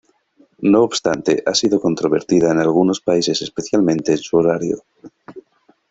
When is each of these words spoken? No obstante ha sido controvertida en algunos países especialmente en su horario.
No 0.61 0.81
obstante 0.81 1.43
ha 1.45 1.53
sido 1.53 1.79
controvertida 1.79 2.49
en 2.49 2.57
algunos 2.57 3.01
países 3.01 3.43
especialmente 3.43 4.13
en 4.13 4.17
su 4.17 4.35
horario. 4.35 4.83